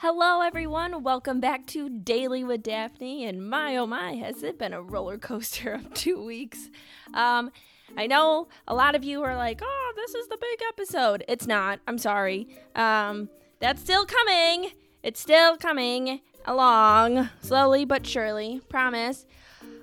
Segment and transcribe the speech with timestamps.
[0.00, 1.02] Hello, everyone.
[1.02, 3.24] Welcome back to Daily with Daphne.
[3.24, 6.70] And my oh my, has it been a roller coaster of two weeks?
[7.14, 7.50] Um,
[7.96, 11.24] I know a lot of you are like, oh, this is the big episode.
[11.26, 11.80] It's not.
[11.88, 12.46] I'm sorry.
[12.76, 14.70] Um, that's still coming.
[15.02, 18.60] It's still coming along, slowly but surely.
[18.68, 19.26] Promise.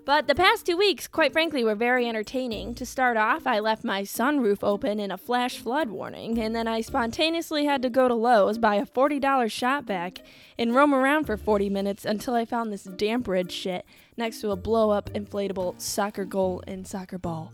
[0.05, 2.75] But the past two weeks, quite frankly, were very entertaining.
[2.75, 6.67] To start off, I left my sunroof open in a flash flood warning, and then
[6.67, 10.19] I spontaneously had to go to Lowe's, buy a $40 shop vac,
[10.59, 13.83] and roam around for 40 minutes until I found this damp red shit
[14.15, 17.51] next to a blow up inflatable soccer goal and soccer ball.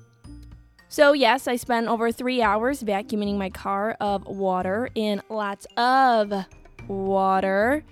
[0.89, 6.33] So, yes, I spent over three hours vacuuming my car of water and lots of
[6.89, 7.85] water.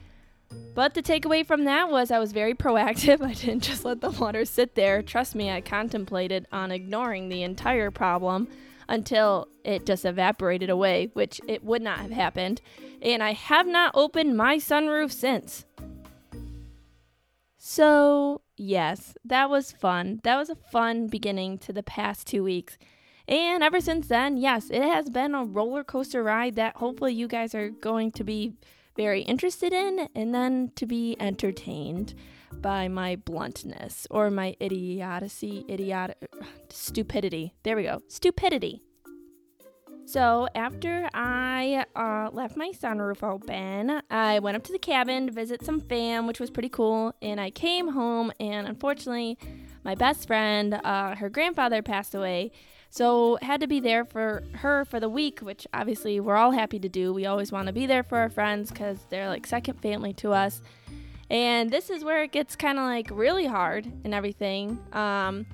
[0.80, 3.22] But the takeaway from that was I was very proactive.
[3.26, 5.02] I didn't just let the water sit there.
[5.02, 8.48] Trust me, I contemplated on ignoring the entire problem
[8.88, 12.62] until it just evaporated away, which it would not have happened.
[13.02, 15.66] And I have not opened my sunroof since.
[17.58, 20.22] So, yes, that was fun.
[20.24, 22.78] That was a fun beginning to the past two weeks.
[23.28, 27.28] And ever since then, yes, it has been a roller coaster ride that hopefully you
[27.28, 28.54] guys are going to be
[29.00, 32.14] very interested in, and then to be entertained
[32.56, 36.18] by my bluntness or my idiocy, idiot,
[36.68, 37.54] stupidity.
[37.64, 38.84] There we go, stupidity.
[40.06, 45.32] So after I uh, left my sunroof open, I went up to the cabin to
[45.32, 47.14] visit some fam, which was pretty cool.
[47.22, 49.38] And I came home, and unfortunately,
[49.86, 52.52] my best friend, uh, her grandfather passed away.
[52.90, 56.80] So had to be there for her for the week, which obviously we're all happy
[56.80, 57.14] to do.
[57.14, 60.32] We always want to be there for our friends because they're like second family to
[60.32, 60.62] us.
[61.30, 64.80] And this is where it gets kind of like really hard and everything.
[64.94, 65.46] Um,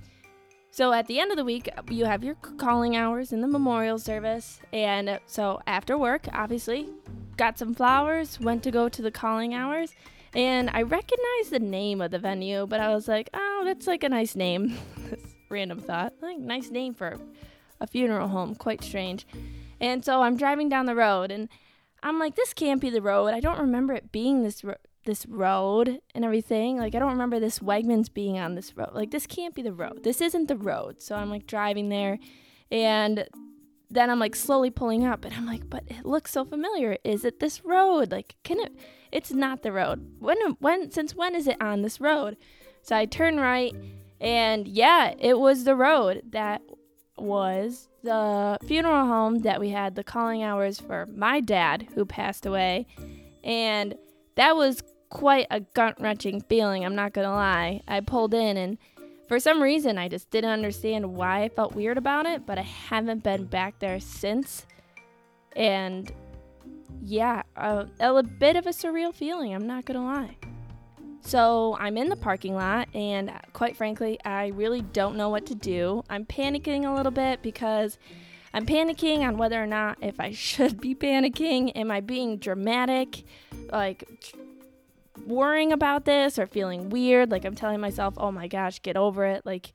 [0.72, 4.00] so at the end of the week, you have your calling hours in the memorial
[4.00, 4.60] service.
[4.72, 6.90] And so after work, obviously,
[7.36, 9.94] got some flowers, went to go to the calling hours.
[10.34, 14.04] And I recognized the name of the venue, but I was like, oh, that's like
[14.04, 14.78] a nice name.
[15.50, 16.14] random thought.
[16.22, 17.18] Like, nice name for
[17.80, 18.56] a funeral home.
[18.56, 19.26] Quite strange.
[19.80, 21.50] And so I'm driving down the road, and
[22.02, 23.28] I'm like, this can't be the road.
[23.28, 24.76] I don't remember it being this ro-
[25.06, 26.78] this road and everything.
[26.78, 28.92] Like, I don't remember this Wegmans being on this road.
[28.94, 30.04] Like, this can't be the road.
[30.04, 31.02] This isn't the road.
[31.02, 32.18] So I'm like driving there,
[32.72, 33.28] and
[33.90, 36.98] then I'm like slowly pulling up, and I'm like, but it looks so familiar.
[37.04, 38.12] Is it this road?
[38.12, 38.74] Like, can it?
[39.12, 40.14] It's not the road.
[40.20, 42.38] When when since when is it on this road?
[42.82, 43.76] So I turn right
[44.26, 46.64] and yeah, it was the road that
[47.16, 52.48] was the funeral home that we had the calling hours for my dad who passed
[52.48, 52.88] away.
[53.44, 53.94] And
[54.34, 57.82] that was quite a gut wrenching feeling, I'm not gonna lie.
[57.88, 58.80] I pulled in and
[59.28, 62.64] for some reason I just didn't understand why I felt weird about it, but I
[62.64, 64.66] haven't been back there since.
[65.56, 66.12] And
[67.04, 70.38] yeah, a, a bit of a surreal feeling, I'm not gonna lie.
[71.26, 75.48] So I'm in the parking lot, and uh, quite frankly, I really don't know what
[75.48, 76.04] to do.
[76.08, 77.98] I'm panicking a little bit because
[78.54, 81.72] I'm panicking on whether or not if I should be panicking.
[81.76, 83.24] Am I being dramatic?
[83.72, 84.08] Like,
[85.26, 87.32] worrying about this or feeling weird?
[87.32, 89.48] Like, I'm telling myself, oh my gosh, get over it.
[89.48, 89.74] Like,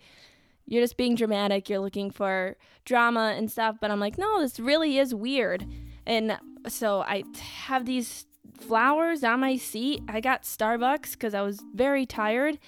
[0.67, 1.69] you're just being dramatic.
[1.69, 3.75] You're looking for drama and stuff.
[3.81, 5.67] But I'm like, no, this really is weird.
[6.07, 7.25] And so I
[7.65, 8.27] have these
[8.61, 10.03] flowers on my seat.
[10.09, 12.59] I got Starbucks because I was very tired.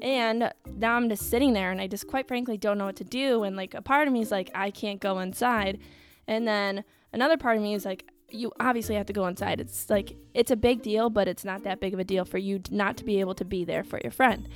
[0.00, 3.04] And now I'm just sitting there and I just quite frankly don't know what to
[3.04, 3.42] do.
[3.42, 5.80] And like a part of me is like, I can't go inside.
[6.26, 9.60] And then another part of me is like, you obviously have to go inside.
[9.60, 12.38] It's like, it's a big deal, but it's not that big of a deal for
[12.38, 14.48] you not to be able to be there for your friend.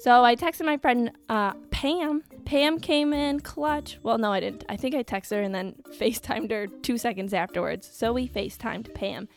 [0.00, 2.24] So I texted my friend uh, Pam.
[2.46, 3.98] Pam came in clutch.
[4.02, 4.64] Well, no, I didn't.
[4.68, 7.88] I think I texted her and then FaceTimed her two seconds afterwards.
[7.92, 9.28] So we FaceTimed Pam.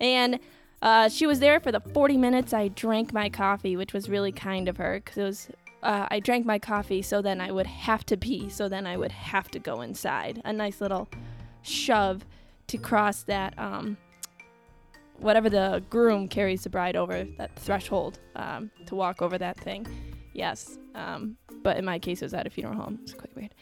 [0.00, 0.38] And
[0.82, 4.32] uh, she was there for the 40 minutes I drank my coffee, which was really
[4.32, 5.48] kind of her because it was.
[5.82, 8.98] Uh, I drank my coffee so then I would have to pee, so then I
[8.98, 10.42] would have to go inside.
[10.44, 11.08] A nice little
[11.62, 12.26] shove
[12.66, 13.96] to cross that, um,
[15.20, 19.86] whatever the groom carries the bride over, that threshold um, to walk over that thing.
[20.34, 20.78] Yes.
[20.94, 22.98] Um, but in my case, it was at a funeral home.
[23.02, 23.54] It's quite weird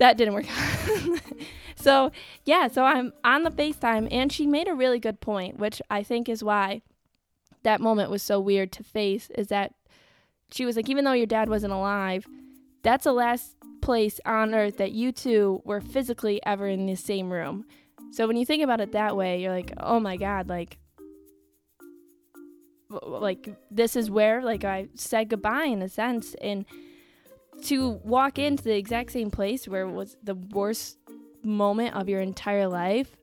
[0.00, 0.46] that didn't work
[1.80, 2.10] so
[2.44, 6.02] yeah so i'm on the facetime and she made a really good point which i
[6.02, 6.82] think is why
[7.62, 9.74] that moment was so weird to face is that
[10.50, 12.26] she was like even though your dad wasn't alive
[12.82, 17.32] that's the last place on earth that you two were physically ever in the same
[17.32, 17.64] room.
[18.12, 20.78] So when you think about it that way you're like oh my god like
[22.88, 26.34] like this is where like i said goodbye in a sense.
[26.40, 26.64] And
[27.64, 30.98] to walk into the exact same place where it was the worst
[31.42, 33.16] moment of your entire life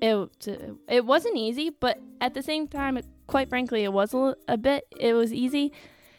[0.00, 0.48] it
[0.88, 4.86] it wasn't easy, but at the same time, quite frankly, it was a, a bit.
[4.98, 5.72] It was easy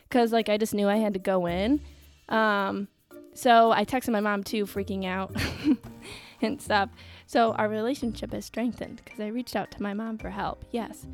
[0.08, 1.82] because like I just knew I had to go in.
[2.28, 2.88] Um,
[3.34, 5.36] so I texted my mom too, freaking out
[6.42, 6.90] and stuff.
[7.26, 10.66] So our relationship has strengthened because I reached out to my mom for help.
[10.72, 11.06] Yes.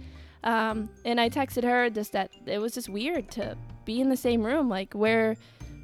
[0.43, 4.17] Um, and I texted her just that it was just weird to be in the
[4.17, 5.37] same room, like where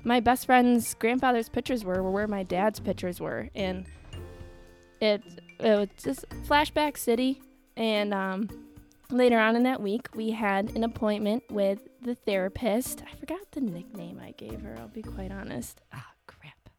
[0.04, 3.86] my best friend's grandfather's pictures were, where my dad's pictures were, and
[5.00, 5.22] it
[5.60, 7.42] it was just flashback city.
[7.78, 8.50] And um,
[9.10, 13.04] later on in that week, we had an appointment with the therapist.
[13.12, 14.76] I forgot the nickname I gave her.
[14.80, 15.82] I'll be quite honest.
[15.94, 16.70] Ah, crap.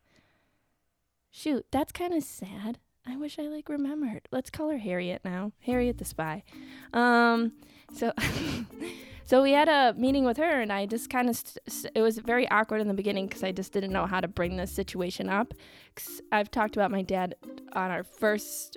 [1.31, 2.79] Shoot, that's kind of sad.
[3.07, 4.29] I wish I like remembered.
[4.31, 5.53] Let's call her Harriet now.
[5.61, 6.45] Harriet the spy.
[6.93, 7.53] Um,
[7.93, 8.13] so,
[9.25, 12.19] so we had a meeting with her, and I just kind of st- it was
[12.19, 15.29] very awkward in the beginning because I just didn't know how to bring this situation
[15.29, 15.55] up.
[15.95, 17.35] Cause I've talked about my dad
[17.73, 18.77] on our first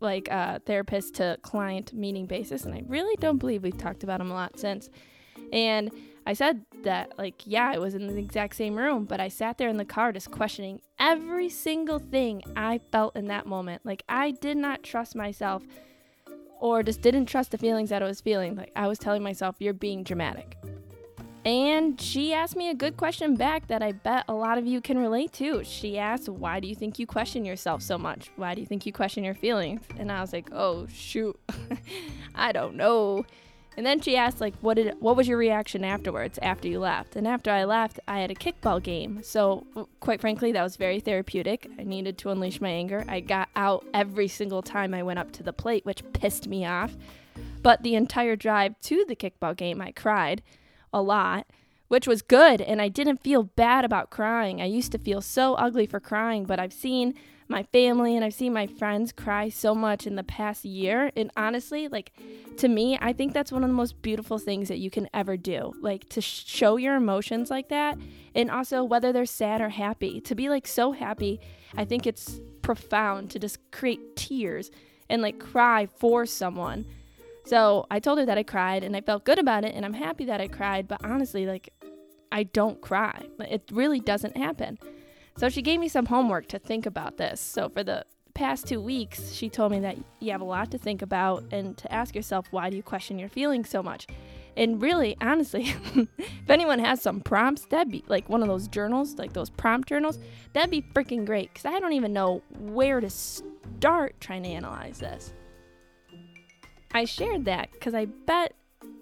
[0.00, 4.20] like uh, therapist to client meeting basis, and I really don't believe we've talked about
[4.20, 4.88] him a lot since.
[5.52, 5.90] And
[6.26, 9.56] I said that, like, yeah, I was in the exact same room, but I sat
[9.56, 13.86] there in the car just questioning every single thing I felt in that moment.
[13.86, 15.62] Like, I did not trust myself
[16.60, 18.56] or just didn't trust the feelings that I was feeling.
[18.56, 20.56] Like I was telling myself, you're being dramatic.
[21.44, 24.80] And she asked me a good question back that I bet a lot of you
[24.80, 25.64] can relate to.
[25.64, 28.30] She asked, Why do you think you question yourself so much?
[28.36, 29.80] Why do you think you question your feelings?
[29.96, 31.38] And I was like, Oh, shoot.
[32.34, 33.24] I don't know.
[33.78, 37.14] And then she asked, like, what did what was your reaction afterwards after you left?
[37.14, 39.22] And after I left, I had a kickball game.
[39.22, 39.68] So
[40.00, 41.70] quite frankly, that was very therapeutic.
[41.78, 43.04] I needed to unleash my anger.
[43.06, 46.66] I got out every single time I went up to the plate, which pissed me
[46.66, 46.96] off.
[47.62, 50.42] But the entire drive to the kickball game, I cried
[50.92, 51.46] a lot,
[51.88, 52.60] which was good.
[52.60, 54.62] And I didn't feel bad about crying.
[54.62, 57.14] I used to feel so ugly for crying, but I've seen
[57.48, 61.10] my family and I've seen my friends cry so much in the past year.
[61.16, 62.12] And honestly, like
[62.58, 65.36] to me, I think that's one of the most beautiful things that you can ever
[65.36, 65.72] do.
[65.80, 67.96] Like to show your emotions like that.
[68.34, 71.40] And also whether they're sad or happy, to be like so happy,
[71.76, 74.70] I think it's profound to just create tears
[75.08, 76.84] and like cry for someone.
[77.46, 79.94] So I told her that I cried and I felt good about it and I'm
[79.94, 80.86] happy that I cried.
[80.86, 81.70] But honestly, like
[82.30, 83.26] I don't cry.
[83.40, 84.78] It really doesn't happen.
[85.36, 87.40] So she gave me some homework to think about this.
[87.40, 88.04] So for the
[88.34, 91.76] past two weeks, she told me that you have a lot to think about and
[91.78, 94.06] to ask yourself, why do you question your feelings so much?
[94.56, 99.14] And really, honestly, if anyone has some prompts, that'd be like one of those journals,
[99.16, 100.18] like those prompt journals,
[100.52, 104.98] that'd be freaking great because I don't even know where to start trying to analyze
[104.98, 105.32] this.
[106.92, 108.54] I shared that because I bet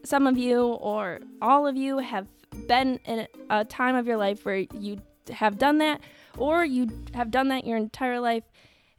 [0.03, 2.27] some of you or all of you have
[2.67, 5.01] been in a time of your life where you
[5.31, 6.01] have done that
[6.37, 8.45] or you have done that your entire life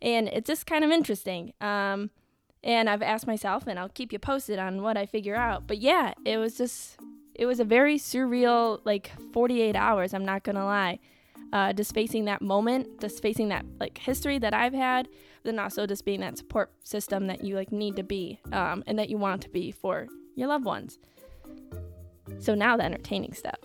[0.02, 1.54] and it's just kind of interesting.
[1.60, 2.12] Um,
[2.64, 5.68] and i've asked myself and i'll keep you posted on what i figure out.
[5.68, 6.98] But yeah it was just
[7.36, 11.00] it was a very surreal like 48 hours i'm not gonna lie.
[11.54, 15.08] Uh, just facing that moment just facing that like history that i've had
[15.44, 19.00] then also just being that support system that you like need to be um, and
[19.00, 21.00] that you want to be for your loved ones
[22.40, 23.60] so now the entertaining stuff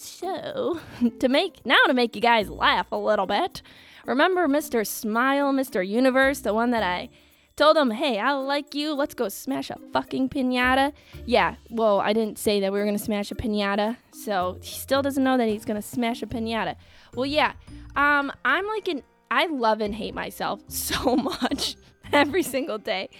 [0.00, 0.80] so,
[1.20, 3.60] to make now to make you guys laugh a little bit,
[4.06, 4.86] remember Mr.
[4.86, 5.86] Smile, Mr.
[5.86, 7.10] Universe, the one that I
[7.56, 8.94] told him, "Hey, I like you.
[8.94, 10.94] Let's go smash a fucking piñata."
[11.26, 14.74] Yeah, well, I didn't say that we were going to smash a piñata, so he
[14.74, 16.76] still doesn't know that he's going to smash a piñata.
[17.14, 17.52] Well, yeah.
[17.94, 21.76] Um I'm like an I love and hate myself so much
[22.10, 23.10] every single day.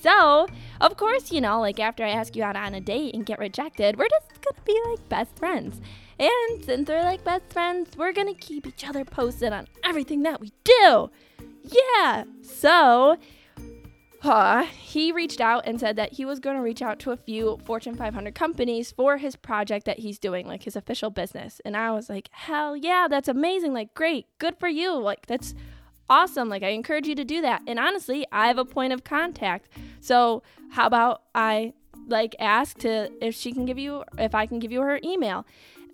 [0.00, 0.46] So,
[0.80, 3.38] of course, you know, like after I ask you out on a date and get
[3.38, 5.80] rejected, we're just gonna be like best friends.
[6.18, 10.40] And since we're like best friends, we're gonna keep each other posted on everything that
[10.40, 11.10] we do.
[11.62, 12.24] Yeah.
[12.42, 13.16] So,
[14.22, 17.16] uh, he reached out and said that he was going to reach out to a
[17.16, 21.60] few Fortune 500 companies for his project that he's doing, like his official business.
[21.64, 23.72] And I was like, hell yeah, that's amazing.
[23.72, 24.94] Like, great, good for you.
[24.98, 25.54] Like, that's
[26.08, 26.48] awesome.
[26.48, 27.62] Like, I encourage you to do that.
[27.66, 29.68] And honestly, I have a point of contact.
[30.00, 31.72] So, how about I
[32.08, 35.46] like ask to if she can give you, if I can give you her email?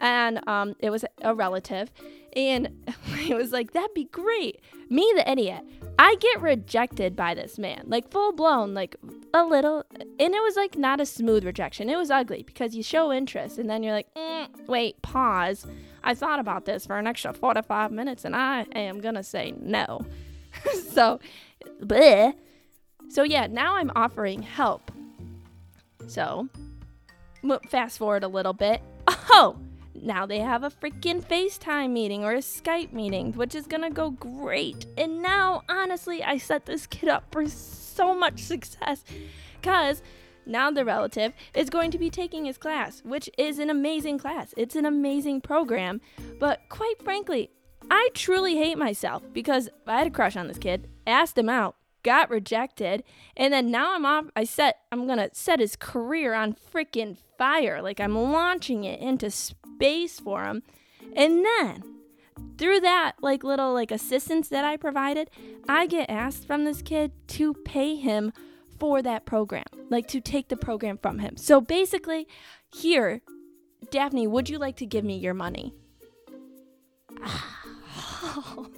[0.02, 1.90] and um, it was a relative.
[2.35, 2.68] And
[3.18, 4.61] it was like, that'd be great.
[4.90, 5.64] Me, the idiot.
[5.99, 8.97] I get rejected by this man, like full blown, like
[9.32, 9.85] a little.
[9.92, 11.88] And it was like not a smooth rejection.
[11.88, 15.66] It was ugly because you show interest and then you're like, mm, wait, pause.
[16.02, 20.04] I thought about this for an extra 45 minutes and I am to say no.
[20.90, 21.21] so,
[21.80, 22.35] bleh.
[23.12, 24.90] So, yeah, now I'm offering help.
[26.07, 26.49] So,
[27.69, 28.81] fast forward a little bit.
[29.35, 29.57] Oh,
[29.95, 34.11] now they have a freaking FaceTime meeting or a Skype meeting, which is gonna go
[34.11, 34.87] great.
[34.99, 39.04] And now, honestly, I set this kid up for so much success
[39.61, 40.02] because
[40.45, 44.52] now the relative is going to be taking his class, which is an amazing class.
[44.57, 46.00] It's an amazing program.
[46.38, 47.50] But quite frankly,
[47.90, 51.76] I truly hate myself because I had a crush on this kid, asked him out,
[52.02, 53.02] got rejected,
[53.37, 54.26] and then now I'm off.
[54.37, 57.82] I set, I'm gonna set his career on freaking fire.
[57.82, 60.62] Like I'm launching it into space for him.
[61.14, 61.82] And then
[62.59, 65.30] through that like little like assistance that I provided,
[65.68, 68.32] I get asked from this kid to pay him
[68.78, 71.37] for that program, like to take the program from him.
[71.37, 72.26] So basically,
[72.73, 73.23] here,
[73.90, 75.75] Daphne, would you like to give me your money?
[78.25, 78.72] Oh.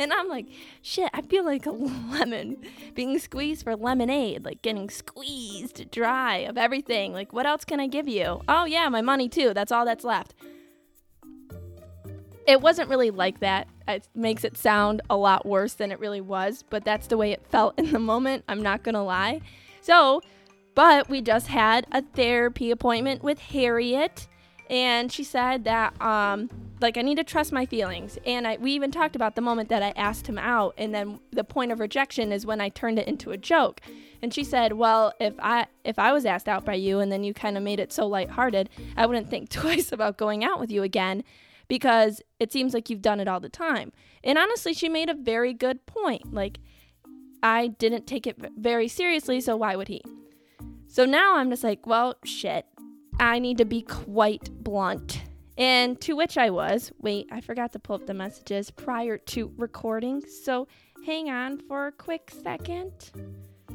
[0.00, 0.46] And I'm like,
[0.82, 1.70] shit, I feel like a
[2.12, 2.56] lemon
[2.94, 7.12] being squeezed for lemonade, like getting squeezed dry of everything.
[7.12, 8.42] Like, what else can I give you?
[8.48, 9.54] Oh, yeah, my money too.
[9.54, 10.34] That's all that's left.
[12.46, 16.20] It wasn't really like that it makes it sound a lot worse than it really
[16.20, 18.44] was, but that's the way it felt in the moment.
[18.48, 19.40] I'm not going to lie.
[19.80, 20.22] So,
[20.74, 24.28] but we just had a therapy appointment with Harriet
[24.70, 26.48] and she said that um
[26.80, 28.18] like I need to trust my feelings.
[28.24, 31.20] And I we even talked about the moment that I asked him out and then
[31.30, 33.82] the point of rejection is when I turned it into a joke.
[34.22, 37.24] And she said, "Well, if I if I was asked out by you and then
[37.24, 40.70] you kind of made it so lighthearted, I wouldn't think twice about going out with
[40.70, 41.24] you again."
[41.70, 43.92] because it seems like you've done it all the time.
[44.24, 46.34] And honestly, she made a very good point.
[46.34, 46.58] Like,
[47.44, 50.02] I didn't take it very seriously, so why would he?
[50.88, 52.66] So now I'm just like, well, shit.
[53.20, 55.22] I need to be quite blunt.
[55.58, 56.90] And to which I was.
[57.00, 60.22] Wait, I forgot to pull up the messages prior to recording.
[60.26, 60.66] So
[61.04, 62.92] hang on for a quick second.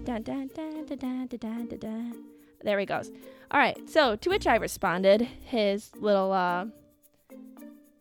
[0.03, 2.11] Da, da, da.
[2.63, 3.11] There he goes.
[3.51, 3.77] All right.
[3.87, 6.65] So to which I responded his little uh,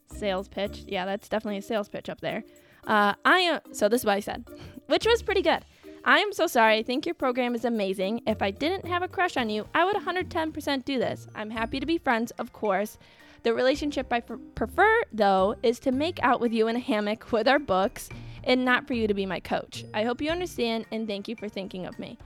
[0.07, 0.85] sales pitch.
[0.87, 2.43] Yeah, that's definitely a sales pitch up there.
[2.87, 4.45] Uh, I am so this is what I said,
[4.87, 5.65] which was pretty good.
[6.07, 6.77] I am so sorry.
[6.77, 8.21] I think your program is amazing.
[8.27, 11.27] If I didn't have a crush on you, I would 110% do this.
[11.35, 12.99] I'm happy to be friends, of course.
[13.43, 17.49] The relationship I prefer, though, is to make out with you in a hammock with
[17.49, 18.11] our books
[18.43, 19.87] and not for you to be my coach.
[19.95, 22.19] I hope you understand and thank you for thinking of me.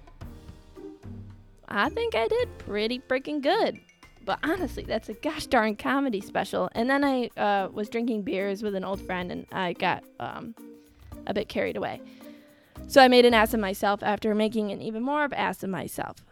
[1.68, 3.78] I think I did pretty freaking good.
[4.24, 6.68] But honestly, that's a gosh darn comedy special.
[6.72, 10.56] And then I uh, was drinking beers with an old friend and I got um,
[11.28, 12.00] a bit carried away.
[12.88, 15.68] So I made an ass of myself after making an even more of ass of
[15.68, 16.24] myself.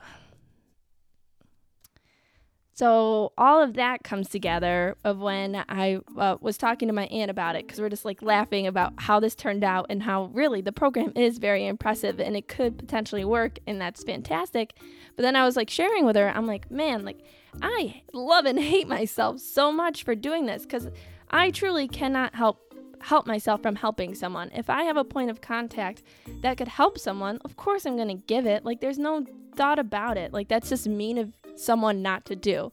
[2.73, 7.31] So all of that comes together of when I uh, was talking to my aunt
[7.31, 10.63] about it because we're just like laughing about how this turned out and how really
[10.63, 14.75] the program is very impressive and it could potentially work and that's fantastic.
[15.15, 17.21] But then I was like sharing with her, I'm like, man, like
[17.61, 20.89] I love and hate myself so much for doing this because
[21.31, 22.66] I truly cannot help
[23.07, 24.51] help myself from helping someone.
[24.53, 26.03] If I have a point of contact
[26.41, 28.65] that could help someone, of course I'm going to give it.
[28.65, 30.33] Like there's no thought about it.
[30.33, 32.73] Like that's just mean of someone not to do.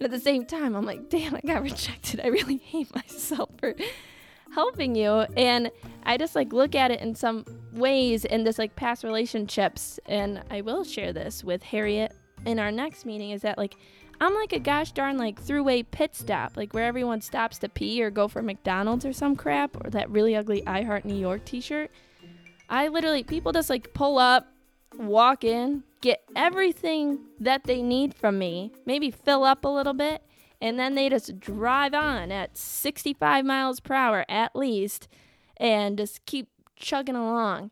[0.00, 2.20] And at the same time, I'm like, damn, I got rejected.
[2.20, 3.76] I really hate myself for
[4.52, 5.24] helping you.
[5.36, 5.70] And
[6.02, 10.00] I just like look at it in some ways in this like past relationships.
[10.06, 12.12] And I will share this with Harriet
[12.46, 13.76] in our next meeting is that like
[14.20, 18.02] I'm like a gosh darn like throughway pit stop, like where everyone stops to pee
[18.02, 21.44] or go for McDonald's or some crap, or that really ugly I Heart New York
[21.44, 21.90] t shirt.
[22.68, 24.48] I literally, people just like pull up,
[24.96, 30.22] walk in, get everything that they need from me, maybe fill up a little bit,
[30.60, 35.08] and then they just drive on at 65 miles per hour at least
[35.56, 37.70] and just keep chugging along.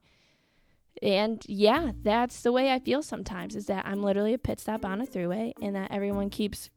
[1.01, 4.85] And yeah, that's the way I feel sometimes is that I'm literally a pit stop
[4.85, 6.71] on a throughway and that everyone keeps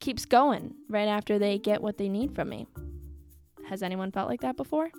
[0.00, 2.66] keeps going right after they get what they need from me.
[3.68, 4.90] Has anyone felt like that before?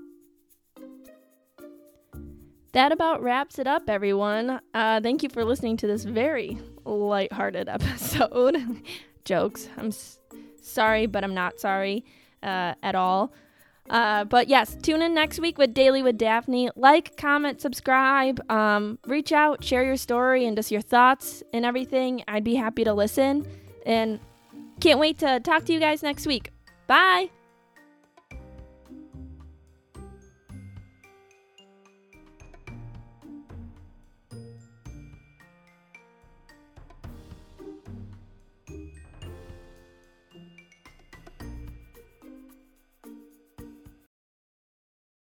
[2.73, 4.59] that about wraps it up, everyone.
[4.73, 8.57] Uh, thank you for listening to this very lighthearted episode.
[9.25, 9.67] Jokes.
[9.77, 10.19] I'm s-
[10.61, 12.05] sorry, but I'm not sorry
[12.41, 13.33] uh, at all.
[13.91, 16.69] Uh, but yes, tune in next week with Daily with Daphne.
[16.77, 22.23] Like, comment, subscribe, um, reach out, share your story and just your thoughts and everything.
[22.27, 23.45] I'd be happy to listen.
[23.85, 24.19] And
[24.79, 26.51] can't wait to talk to you guys next week.
[26.87, 27.29] Bye.